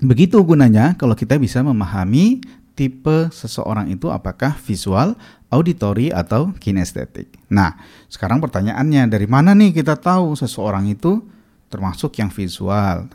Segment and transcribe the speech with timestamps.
[0.00, 2.40] Begitu gunanya kalau kita bisa memahami
[2.72, 5.12] tipe seseorang itu apakah visual,
[5.52, 7.28] auditory atau kinestetik.
[7.52, 7.76] Nah,
[8.08, 11.20] sekarang pertanyaannya dari mana nih kita tahu seseorang itu
[11.68, 13.12] termasuk yang visual,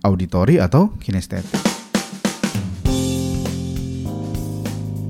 [0.00, 1.52] auditory atau kinestetik?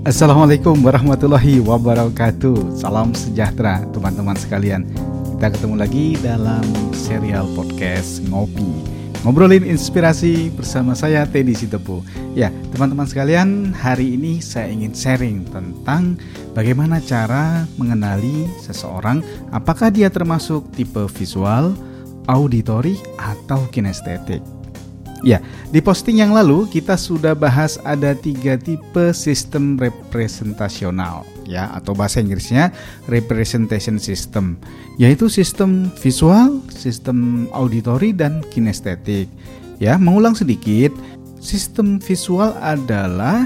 [0.03, 2.75] Assalamualaikum warahmatullahi wabarakatuh.
[2.75, 4.91] Salam sejahtera teman-teman sekalian.
[5.39, 12.03] Kita ketemu lagi dalam serial podcast Ngopi Ngobrolin inspirasi bersama saya Teddy Sitepu.
[12.35, 16.19] Ya, teman-teman sekalian, hari ini saya ingin sharing tentang
[16.59, 19.23] bagaimana cara mengenali seseorang
[19.55, 21.71] apakah dia termasuk tipe visual,
[22.27, 24.43] auditory atau kinestetik.
[25.23, 25.39] Ya,
[25.71, 32.25] di posting yang lalu kita sudah bahas ada tiga tipe sistem representasional ya atau bahasa
[32.25, 32.73] Inggrisnya
[33.05, 34.57] representation system
[34.97, 39.29] yaitu sistem visual, sistem auditory dan kinestetik.
[39.77, 40.95] Ya, mengulang sedikit,
[41.43, 43.45] sistem visual adalah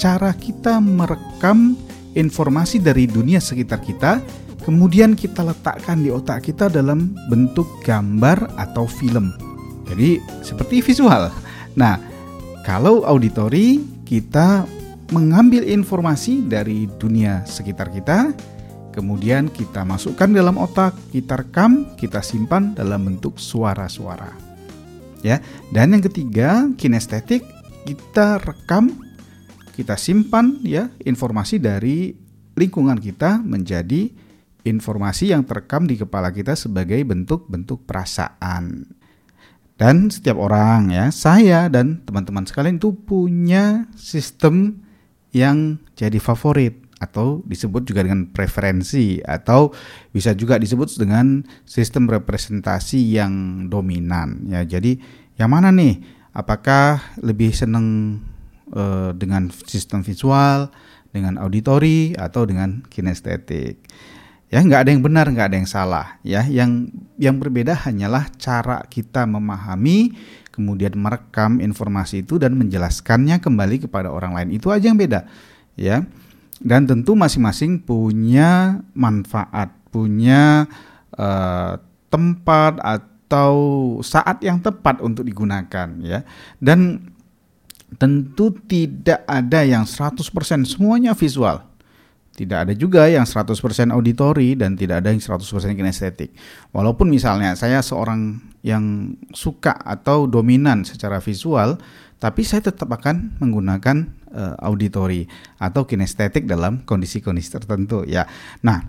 [0.00, 1.78] cara kita merekam
[2.16, 4.18] informasi dari dunia sekitar kita
[4.66, 9.30] kemudian kita letakkan di otak kita dalam bentuk gambar atau film.
[9.86, 11.30] Jadi seperti visual.
[11.78, 12.02] Nah,
[12.66, 14.66] kalau auditory kita
[15.14, 18.34] mengambil informasi dari dunia sekitar kita,
[18.90, 24.32] kemudian kita masukkan dalam otak, kita rekam, kita simpan dalam bentuk suara-suara.
[25.22, 25.42] Ya.
[25.70, 27.44] Dan yang ketiga, kinestetik,
[27.86, 28.94] kita rekam,
[29.76, 32.16] kita simpan ya informasi dari
[32.56, 34.08] lingkungan kita menjadi
[34.64, 38.90] informasi yang terekam di kepala kita sebagai bentuk-bentuk perasaan.
[39.76, 44.85] Dan setiap orang ya, saya dan teman-teman sekalian itu punya sistem
[45.36, 49.68] yang jadi favorit atau disebut juga dengan preferensi atau
[50.16, 54.64] bisa juga disebut dengan sistem representasi yang dominan ya.
[54.64, 54.96] Jadi
[55.36, 56.00] yang mana nih?
[56.36, 58.20] Apakah lebih seneng
[58.72, 60.68] uh, dengan sistem visual,
[61.12, 63.80] dengan auditori atau dengan kinestetik?
[64.46, 66.06] Ya, nggak ada yang benar, nggak ada yang salah.
[66.22, 66.86] Ya, yang
[67.18, 70.14] yang berbeda hanyalah cara kita memahami,
[70.54, 74.54] kemudian merekam informasi itu dan menjelaskannya kembali kepada orang lain.
[74.54, 75.26] Itu aja yang beda.
[75.74, 76.06] Ya.
[76.62, 80.64] Dan tentu masing-masing punya manfaat, punya
[81.18, 81.76] uh,
[82.08, 83.54] tempat atau
[84.00, 86.22] saat yang tepat untuk digunakan ya.
[86.62, 87.12] Dan
[87.98, 90.22] tentu tidak ada yang 100%
[90.64, 91.75] semuanya visual
[92.36, 93.56] tidak ada juga yang 100%
[93.88, 95.40] auditori dan tidak ada yang 100%
[95.72, 96.36] kinestetik.
[96.76, 101.80] Walaupun misalnya saya seorang yang suka atau dominan secara visual,
[102.20, 105.24] tapi saya tetap akan menggunakan uh, auditori
[105.56, 108.28] atau kinestetik dalam kondisi-kondisi tertentu ya.
[108.60, 108.84] Nah,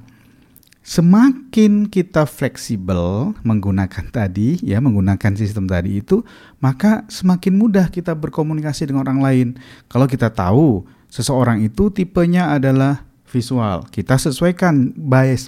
[0.84, 6.24] semakin kita fleksibel menggunakan tadi ya, menggunakan sistem tadi itu,
[6.60, 9.48] maka semakin mudah kita berkomunikasi dengan orang lain.
[9.88, 13.86] Kalau kita tahu seseorang itu tipenya adalah visual.
[13.92, 14.96] Kita sesuaikan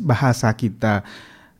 [0.03, 1.01] bahasa kita,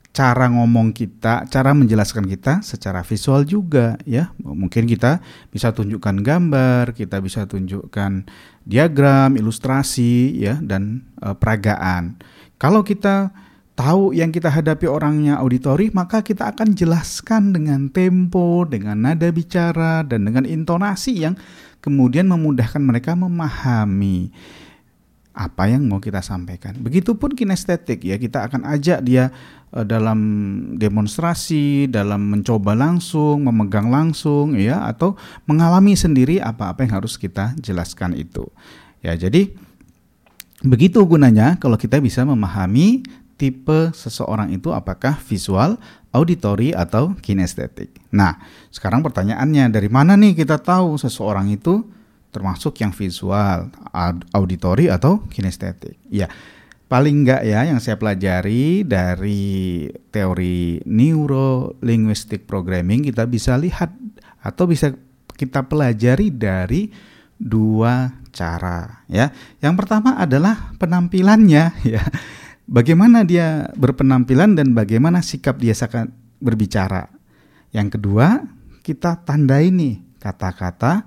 [0.10, 4.34] cara ngomong kita, cara menjelaskan kita secara visual juga ya.
[4.42, 8.28] Mungkin kita bisa tunjukkan gambar, kita bisa tunjukkan
[8.68, 12.20] diagram, ilustrasi ya dan e, peragaan.
[12.60, 13.32] Kalau kita
[13.80, 20.04] tahu yang kita hadapi orangnya auditori, maka kita akan jelaskan dengan tempo, dengan nada bicara
[20.04, 21.40] dan dengan intonasi yang
[21.80, 24.36] kemudian memudahkan mereka memahami
[25.34, 26.76] apa yang mau kita sampaikan.
[26.82, 29.32] Begitupun kinestetik ya, kita akan ajak dia
[29.72, 30.20] uh, dalam
[30.76, 38.18] demonstrasi, dalam mencoba langsung, memegang langsung ya atau mengalami sendiri apa-apa yang harus kita jelaskan
[38.18, 38.50] itu.
[39.00, 39.54] Ya, jadi
[40.60, 43.06] begitu gunanya kalau kita bisa memahami
[43.40, 45.80] tipe seseorang itu apakah visual,
[46.12, 47.96] auditory atau kinestetik.
[48.12, 48.36] Nah,
[48.68, 51.88] sekarang pertanyaannya dari mana nih kita tahu seseorang itu
[52.30, 53.70] termasuk yang visual,
[54.34, 55.98] auditory atau kinestetik.
[56.10, 56.30] Ya,
[56.90, 63.94] paling enggak ya yang saya pelajari dari teori neuro linguistic programming kita bisa lihat
[64.42, 64.94] atau bisa
[65.38, 66.90] kita pelajari dari
[67.40, 69.32] dua cara ya.
[69.64, 72.04] Yang pertama adalah penampilannya ya.
[72.70, 76.06] Bagaimana dia berpenampilan dan bagaimana sikap dia saat
[76.38, 77.10] berbicara.
[77.74, 78.46] Yang kedua,
[78.86, 81.06] kita tandai nih kata-kata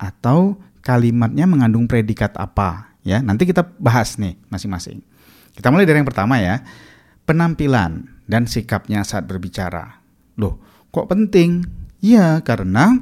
[0.00, 3.20] atau kalimatnya mengandung predikat apa ya.
[3.20, 5.04] Nanti kita bahas nih masing-masing.
[5.52, 6.64] Kita mulai dari yang pertama ya.
[7.28, 10.00] Penampilan dan sikapnya saat berbicara.
[10.40, 10.56] Loh,
[10.88, 11.62] kok penting?
[12.00, 12.96] Ya, karena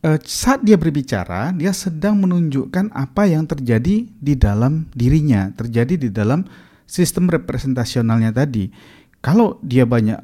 [0.00, 6.08] eh, saat dia berbicara, dia sedang menunjukkan apa yang terjadi di dalam dirinya, terjadi di
[6.08, 6.48] dalam
[6.88, 8.72] sistem representasionalnya tadi.
[9.20, 10.18] Kalau dia banyak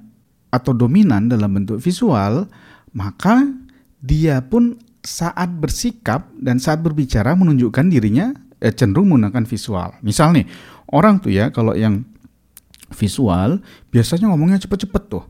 [0.49, 2.49] atau dominan dalam bentuk visual,
[2.97, 3.45] maka
[4.01, 9.95] dia pun saat bersikap dan saat berbicara menunjukkan dirinya eh, cenderung menggunakan visual.
[10.01, 10.49] Misal nih,
[10.91, 12.03] orang tuh ya kalau yang
[12.97, 13.61] visual
[13.93, 15.25] biasanya ngomongnya cepet-cepet tuh.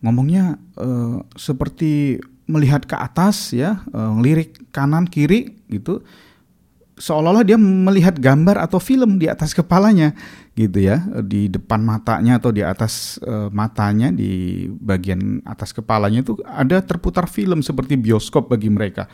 [0.00, 6.06] Ngomongnya eh, seperti melihat ke atas ya, eh, ngelirik kanan kiri gitu
[6.96, 10.16] seolah-olah dia melihat gambar atau film di atas kepalanya
[10.56, 16.40] gitu ya di depan matanya atau di atas uh, matanya di bagian atas kepalanya itu
[16.48, 19.04] ada terputar film seperti bioskop bagi mereka.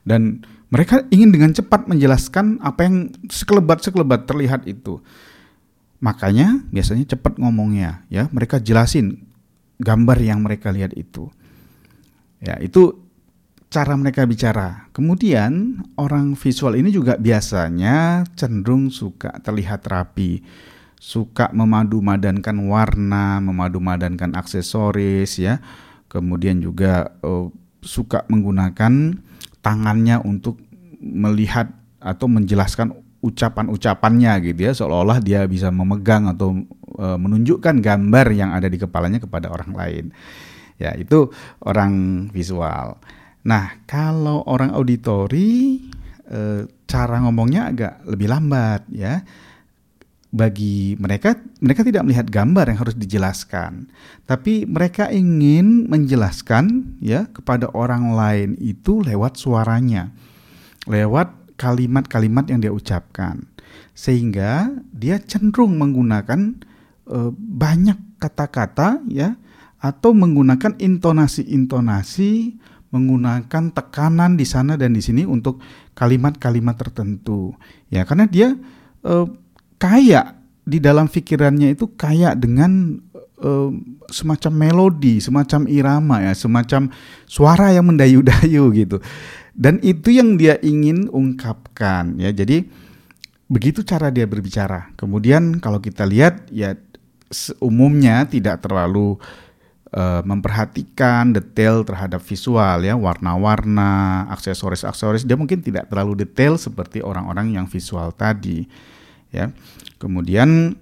[0.00, 0.40] Dan
[0.72, 5.04] mereka ingin dengan cepat menjelaskan apa yang sekelebat-sekelebat terlihat itu.
[6.00, 8.32] Makanya biasanya cepat ngomongnya ya.
[8.32, 9.28] Mereka jelasin
[9.76, 11.28] gambar yang mereka lihat itu.
[12.40, 13.05] Ya itu
[13.70, 14.88] cara mereka bicara.
[14.94, 20.40] Kemudian orang visual ini juga biasanya cenderung suka terlihat rapi,
[20.96, 25.58] suka memadu-madankan warna, memadu-madankan aksesoris ya.
[26.06, 27.50] Kemudian juga uh,
[27.82, 29.18] suka menggunakan
[29.60, 30.62] tangannya untuk
[31.02, 32.94] melihat atau menjelaskan
[33.26, 36.54] ucapan-ucapannya gitu ya seolah-olah dia bisa memegang atau
[36.94, 40.04] e, menunjukkan gambar yang ada di kepalanya kepada orang lain.
[40.76, 41.32] Ya, itu
[41.64, 43.00] orang visual.
[43.46, 45.78] Nah, kalau orang auditori
[46.26, 49.22] e, cara ngomongnya agak lebih lambat ya.
[50.36, 53.88] Bagi mereka mereka tidak melihat gambar yang harus dijelaskan,
[54.28, 60.12] tapi mereka ingin menjelaskan ya kepada orang lain itu lewat suaranya.
[60.84, 63.48] Lewat kalimat-kalimat yang dia ucapkan.
[63.96, 66.58] Sehingga dia cenderung menggunakan
[67.08, 69.40] e, banyak kata-kata ya
[69.80, 72.58] atau menggunakan intonasi-intonasi
[72.90, 75.58] menggunakan tekanan di sana dan di sini untuk
[75.98, 77.54] kalimat-kalimat tertentu.
[77.90, 78.54] Ya, karena dia
[79.02, 79.26] eh,
[79.76, 83.02] kaya di dalam pikirannya itu kaya dengan
[83.42, 83.70] eh,
[84.10, 86.90] semacam melodi, semacam irama ya, semacam
[87.26, 88.98] suara yang mendayu-dayu gitu.
[89.56, 92.28] Dan itu yang dia ingin ungkapkan ya.
[92.28, 92.68] Jadi
[93.48, 94.92] begitu cara dia berbicara.
[95.00, 96.76] Kemudian kalau kita lihat ya
[97.58, 99.18] umumnya tidak terlalu
[99.96, 107.56] uh, memperhatikan detail terhadap visual ya, warna-warna, aksesoris-aksesoris dia mungkin tidak terlalu detail seperti orang-orang
[107.56, 108.68] yang visual tadi
[109.32, 109.48] ya.
[109.96, 110.76] Kemudian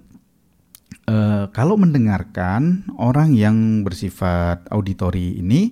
[1.07, 5.71] uh, kalau mendengarkan orang yang bersifat auditori ini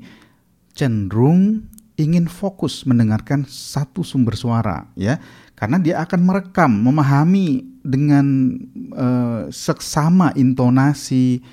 [0.73, 5.21] cenderung ingin fokus mendengarkan satu sumber suara ya
[5.53, 8.57] karena dia akan merekam memahami dengan
[8.97, 11.45] uh, seksama intonasi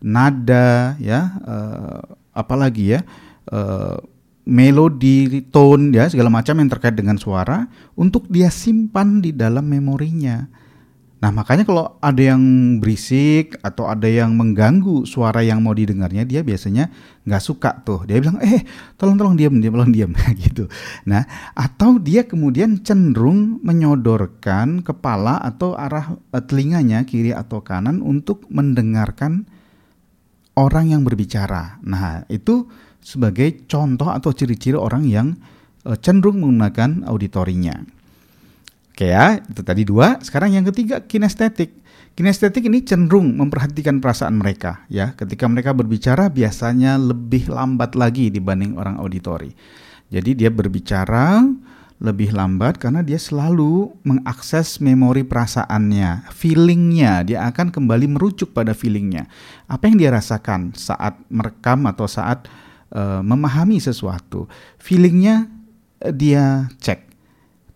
[0.00, 2.00] nada ya uh,
[2.32, 3.00] apalagi ya
[3.52, 4.00] uh,
[4.48, 10.48] melodi tone ya segala macam yang terkait dengan suara untuk dia simpan di dalam memorinya.
[11.20, 12.40] Nah makanya kalau ada yang
[12.80, 16.88] berisik atau ada yang mengganggu suara yang mau didengarnya dia biasanya
[17.28, 18.64] nggak suka tuh dia bilang eh
[18.96, 20.10] tolong tolong diam diam tolong diam
[20.48, 20.64] gitu.
[21.04, 28.48] Nah atau dia kemudian cenderung menyodorkan kepala atau arah eh, telinganya kiri atau kanan untuk
[28.48, 29.44] mendengarkan
[30.60, 31.80] orang yang berbicara.
[31.80, 32.68] Nah, itu
[33.00, 35.32] sebagai contoh atau ciri-ciri orang yang
[35.88, 37.80] uh, cenderung menggunakan auditorinya.
[38.92, 40.20] Oke ya, itu tadi dua.
[40.20, 41.72] Sekarang yang ketiga kinestetik.
[42.12, 45.16] Kinestetik ini cenderung memperhatikan perasaan mereka ya.
[45.16, 49.56] Ketika mereka berbicara biasanya lebih lambat lagi dibanding orang auditori.
[50.10, 51.40] Jadi dia berbicara
[52.00, 59.28] lebih lambat karena dia selalu mengakses memori perasaannya, feelingnya, dia akan kembali merujuk pada feelingnya.
[59.68, 62.48] Apa yang dia rasakan saat merekam atau saat
[62.96, 64.48] uh, memahami sesuatu,
[64.80, 65.44] feelingnya
[66.00, 67.12] uh, dia cek.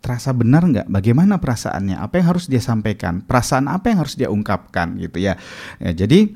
[0.00, 0.88] Terasa benar nggak?
[0.88, 2.00] Bagaimana perasaannya?
[2.00, 3.20] Apa yang harus dia sampaikan?
[3.24, 5.36] Perasaan apa yang harus dia ungkapkan gitu ya.
[5.80, 6.32] ya jadi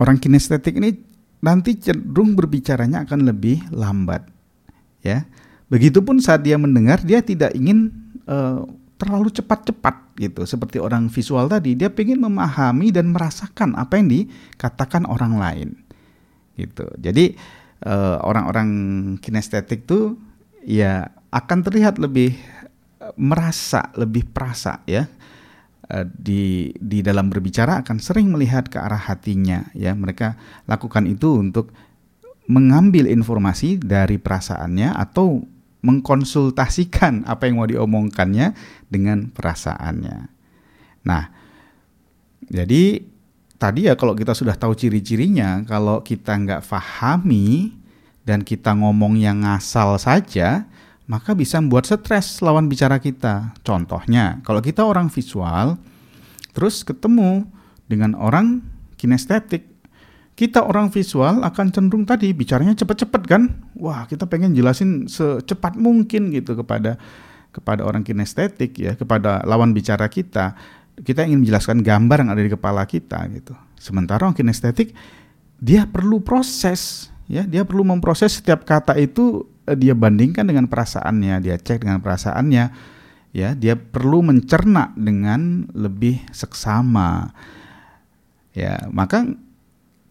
[0.00, 1.00] orang kinestetik ini
[1.40, 4.30] nanti cenderung berbicaranya akan lebih lambat
[5.02, 5.26] ya
[5.72, 7.88] Begitupun saat dia mendengar, dia tidak ingin
[8.28, 8.60] uh,
[9.00, 10.44] terlalu cepat-cepat gitu.
[10.44, 15.68] Seperti orang visual tadi, dia ingin memahami dan merasakan apa yang dikatakan orang lain.
[16.60, 16.84] Gitu.
[17.00, 17.40] Jadi
[17.88, 18.68] uh, orang-orang
[19.24, 20.20] kinestetik tuh
[20.60, 22.36] ya akan terlihat lebih
[23.00, 25.08] uh, merasa, lebih perasa ya
[26.08, 31.68] di di dalam berbicara akan sering melihat ke arah hatinya ya mereka lakukan itu untuk
[32.48, 35.44] mengambil informasi dari perasaannya atau
[35.82, 38.54] mengkonsultasikan apa yang mau diomongkannya
[38.86, 40.18] dengan perasaannya.
[41.02, 41.24] Nah,
[42.46, 43.02] jadi
[43.58, 47.74] tadi ya kalau kita sudah tahu ciri-cirinya, kalau kita nggak pahami
[48.22, 50.70] dan kita ngomong yang ngasal saja,
[51.10, 53.50] maka bisa membuat stres lawan bicara kita.
[53.66, 55.74] Contohnya, kalau kita orang visual,
[56.54, 57.42] terus ketemu
[57.90, 58.62] dengan orang
[58.94, 59.66] kinestetik,
[60.42, 63.62] kita orang visual akan cenderung tadi bicaranya cepat-cepat kan?
[63.78, 66.98] Wah, kita pengen jelasin secepat mungkin gitu kepada
[67.54, 70.58] kepada orang kinestetik ya, kepada lawan bicara kita.
[70.98, 73.54] Kita ingin menjelaskan gambar yang ada di kepala kita gitu.
[73.78, 74.90] Sementara orang kinestetik
[75.62, 81.38] dia perlu proses ya, dia perlu memproses setiap kata itu eh, dia bandingkan dengan perasaannya,
[81.38, 82.64] dia cek dengan perasaannya
[83.30, 87.30] ya, dia perlu mencerna dengan lebih seksama.
[88.58, 89.22] Ya, maka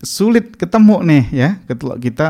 [0.02, 2.30] sulit ketemu nih ya ketika kita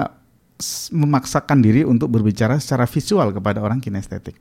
[0.93, 4.37] memaksakan diri untuk berbicara secara visual kepada orang kinestetik.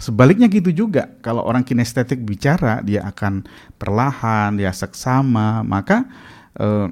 [0.00, 3.44] Sebaliknya gitu juga, kalau orang kinestetik bicara, dia akan
[3.76, 6.08] perlahan, dia seksama, maka
[6.56, 6.88] eh,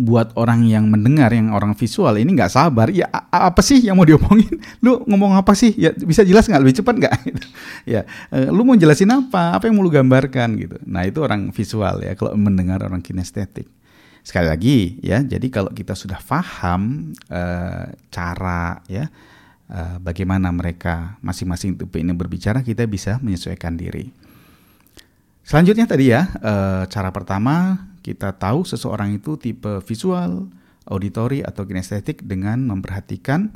[0.00, 4.08] buat orang yang mendengar, yang orang visual ini nggak sabar, ya apa sih yang mau
[4.08, 4.58] diomongin?
[4.84, 5.76] Lu ngomong apa sih?
[5.76, 6.58] Ya bisa jelas nggak?
[6.64, 7.14] Lebih cepat nggak?
[7.92, 8.02] ya,
[8.34, 9.54] eh, lu mau jelasin apa?
[9.54, 10.80] Apa yang mau lu gambarkan gitu?
[10.88, 13.68] Nah itu orang visual ya, kalau mendengar orang kinestetik.
[14.20, 19.08] Sekali lagi ya, jadi kalau kita sudah paham uh, cara ya
[19.72, 24.12] uh, bagaimana mereka masing-masing tipe ini berbicara, kita bisa menyesuaikan diri.
[25.40, 30.52] Selanjutnya tadi ya, uh, cara pertama kita tahu seseorang itu tipe visual,
[30.86, 33.52] auditory atau kinestetik dengan memperhatikan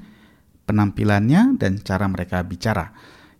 [0.64, 2.92] penampilannya dan cara mereka bicara.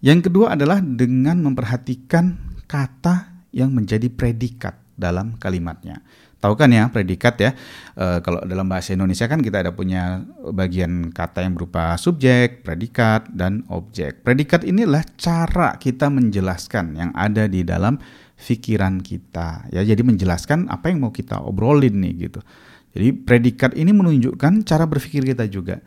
[0.05, 2.37] Yang kedua adalah dengan memperhatikan
[2.69, 6.05] kata yang menjadi predikat dalam kalimatnya.
[6.45, 7.51] Tahu kan ya predikat ya.
[7.97, 10.21] E, kalau dalam bahasa Indonesia kan kita ada punya
[10.53, 14.21] bagian kata yang berupa subjek, predikat, dan objek.
[14.21, 17.97] Predikat inilah cara kita menjelaskan yang ada di dalam
[18.37, 19.73] pikiran kita.
[19.73, 22.45] Ya, jadi menjelaskan apa yang mau kita obrolin nih gitu.
[22.93, 25.81] Jadi predikat ini menunjukkan cara berpikir kita juga.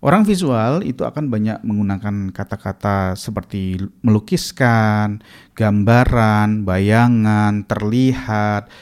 [0.00, 5.20] Orang visual itu akan banyak menggunakan kata-kata seperti melukiskan,
[5.52, 8.72] gambaran, bayangan, terlihat,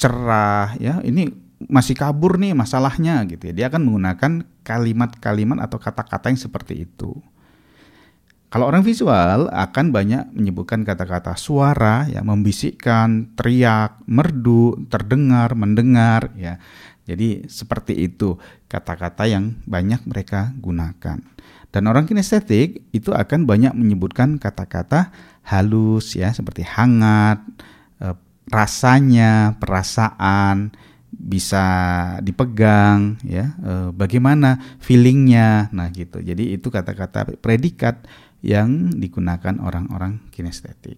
[0.00, 1.04] cerah ya.
[1.04, 1.28] Ini
[1.68, 3.54] masih kabur nih masalahnya gitu ya.
[3.54, 4.32] Dia akan menggunakan
[4.64, 7.12] kalimat-kalimat atau kata-kata yang seperti itu.
[8.50, 16.58] Kalau orang visual akan banyak menyebutkan kata-kata suara ya membisikkan teriak merdu terdengar mendengar ya.
[17.06, 21.22] Jadi seperti itu kata-kata yang banyak mereka gunakan.
[21.70, 25.14] Dan orang kinestetik itu akan banyak menyebutkan kata-kata
[25.46, 27.38] halus ya seperti hangat
[28.02, 28.18] eh,
[28.50, 30.74] rasanya, perasaan
[31.20, 31.64] bisa
[32.24, 33.54] dipegang ya.
[33.60, 35.68] E, bagaimana feelingnya?
[35.70, 36.18] Nah gitu.
[36.22, 38.06] Jadi itu kata-kata predikat
[38.40, 40.96] yang digunakan orang-orang kinestetik.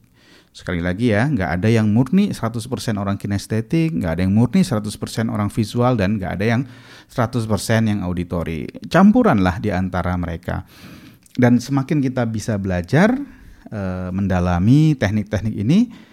[0.52, 2.68] Sekali lagi ya nggak ada yang murni 100%
[3.00, 4.84] orang kinestetik nggak ada yang murni 100%
[5.32, 6.62] orang visual dan nggak ada yang
[7.08, 7.48] 100%
[7.88, 8.68] yang auditori.
[8.92, 10.68] Campuran lah di antara mereka.
[11.32, 13.16] Dan semakin kita bisa belajar
[13.72, 13.82] e,
[14.12, 16.11] mendalami teknik-teknik ini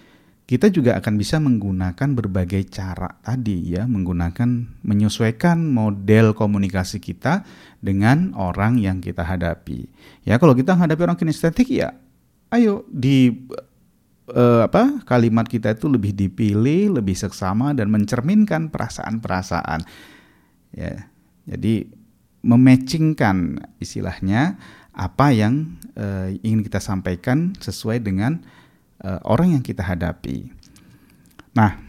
[0.50, 7.46] kita juga akan bisa menggunakan berbagai cara tadi ya, menggunakan menyesuaikan model komunikasi kita
[7.86, 9.86] dengan orang yang kita hadapi.
[10.26, 11.94] Ya, kalau kita hadapi orang kinestetik ya
[12.50, 13.46] ayo di
[14.34, 19.86] uh, apa kalimat kita itu lebih dipilih, lebih seksama dan mencerminkan perasaan-perasaan.
[20.74, 21.14] Ya.
[21.46, 21.94] Jadi
[22.42, 24.58] mematchingkan istilahnya
[24.94, 28.42] apa yang uh, ingin kita sampaikan sesuai dengan
[29.04, 30.52] uh, orang yang kita hadapi.
[31.56, 31.80] Nah,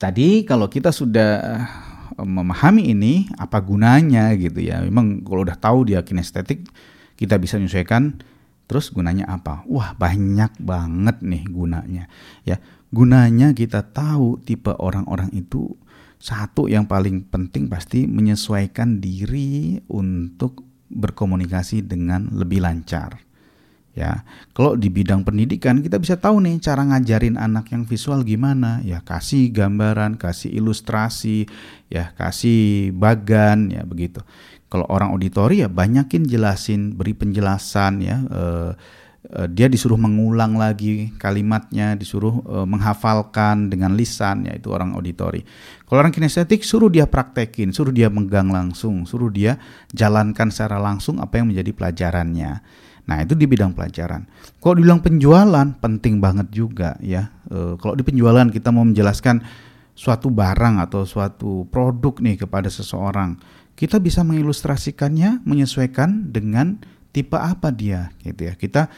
[0.00, 4.80] tadi kalau kita sudah uh, memahami ini apa gunanya gitu ya.
[4.84, 6.64] Memang kalau udah tahu dia kinestetik,
[7.16, 8.20] kita bisa menyesuaikan
[8.68, 9.66] terus gunanya apa?
[9.66, 12.04] Wah, banyak banget nih gunanya.
[12.46, 12.62] Ya,
[12.94, 15.74] gunanya kita tahu tipe orang-orang itu
[16.20, 23.29] satu yang paling penting pasti menyesuaikan diri untuk berkomunikasi dengan lebih lancar
[23.90, 24.22] Ya,
[24.54, 28.78] kalau di bidang pendidikan kita bisa tahu nih cara ngajarin anak yang visual gimana.
[28.86, 31.50] Ya, kasih gambaran, kasih ilustrasi,
[31.90, 34.22] ya kasih bagan, ya begitu.
[34.70, 38.22] Kalau orang auditori ya banyakin jelasin, beri penjelasan ya.
[38.30, 38.72] Eh,
[39.34, 45.42] eh, dia disuruh mengulang lagi kalimatnya, disuruh eh, menghafalkan dengan lisan, ya itu orang auditori.
[45.82, 49.58] Kalau orang kinestetik suruh dia praktekin, suruh dia megang langsung, suruh dia
[49.90, 52.62] jalankan secara langsung apa yang menjadi pelajarannya.
[53.08, 54.26] Nah itu di bidang pelajaran.
[54.60, 57.32] Kalau dibilang penjualan penting banget juga ya.
[57.48, 59.40] E, kalau di penjualan kita mau menjelaskan
[59.96, 63.36] suatu barang atau suatu produk nih kepada seseorang,
[63.76, 66.80] kita bisa mengilustrasikannya, menyesuaikan dengan
[67.10, 68.54] tipe apa dia gitu ya.
[68.54, 68.88] Kita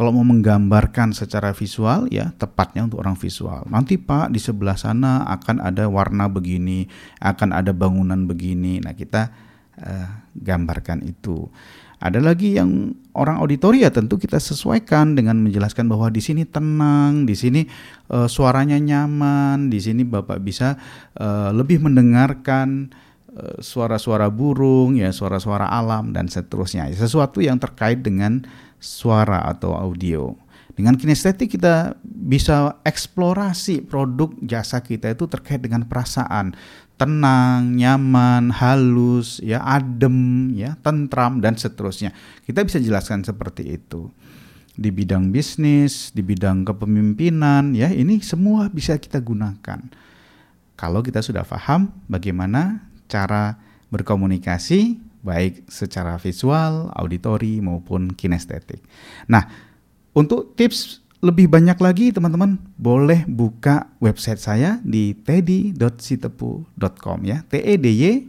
[0.00, 3.68] kalau mau menggambarkan secara visual ya tepatnya untuk orang visual.
[3.68, 6.88] Nanti Pak di sebelah sana akan ada warna begini,
[7.20, 8.80] akan ada bangunan begini.
[8.80, 9.28] Nah kita
[9.76, 11.52] uh, gambarkan itu.
[12.00, 17.28] Ada lagi yang orang auditori ya tentu kita sesuaikan dengan menjelaskan bahwa di sini tenang,
[17.28, 17.68] di sini
[18.08, 20.80] uh, suaranya nyaman, di sini Bapak bisa
[21.20, 22.88] uh, lebih mendengarkan
[23.36, 26.88] uh, suara-suara burung, ya suara-suara alam dan seterusnya.
[26.96, 28.48] Sesuatu yang terkait dengan
[28.80, 30.32] suara atau audio.
[30.72, 36.56] Dengan kinestetik kita bisa eksplorasi produk jasa kita itu terkait dengan perasaan,
[37.00, 42.12] tenang, nyaman, halus, ya adem, ya tentram dan seterusnya.
[42.44, 44.12] Kita bisa jelaskan seperti itu.
[44.76, 49.80] Di bidang bisnis, di bidang kepemimpinan, ya ini semua bisa kita gunakan.
[50.76, 53.56] Kalau kita sudah paham bagaimana cara
[53.88, 58.80] berkomunikasi baik secara visual, auditori maupun kinestetik.
[59.28, 59.48] Nah,
[60.16, 67.44] untuk tips lebih banyak lagi teman-teman boleh buka website saya di teddy.sitepu.com ya.
[67.44, 68.24] T E D Y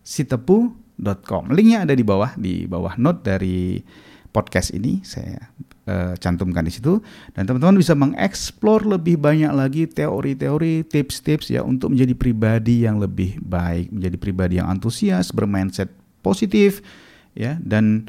[0.00, 1.52] sitepu.com.
[1.52, 3.84] Linknya ada di bawah di bawah note dari
[4.32, 5.40] podcast ini saya
[5.88, 7.00] uh, cantumkan di situ
[7.32, 13.40] dan teman-teman bisa mengeksplor lebih banyak lagi teori-teori, tips-tips ya untuk menjadi pribadi yang lebih
[13.40, 15.88] baik, menjadi pribadi yang antusias, bermindset
[16.20, 16.84] positif
[17.32, 18.08] ya dan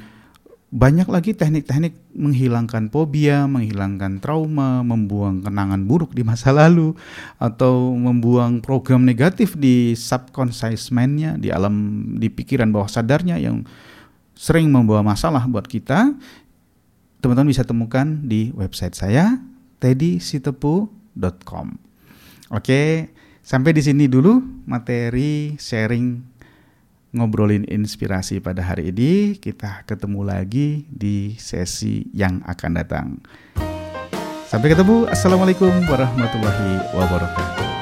[0.67, 6.91] banyak lagi teknik-teknik menghilangkan fobia, menghilangkan trauma, membuang kenangan buruk di masa lalu,
[7.39, 13.63] atau membuang program negatif di subconscious mind-nya, di alam, di pikiran bawah sadarnya yang
[14.35, 16.11] sering membawa masalah buat kita.
[17.23, 19.39] Teman-teman bisa temukan di website saya,
[19.79, 21.67] teddysitepu.com.
[22.51, 23.07] Oke,
[23.39, 26.36] sampai di sini dulu materi sharing
[27.13, 29.37] ngobrolin inspirasi pada hari ini.
[29.37, 33.07] Kita ketemu lagi di sesi yang akan datang.
[34.47, 35.05] Sampai ketemu.
[35.11, 37.76] Assalamualaikum warahmatullahi wabarakatuh.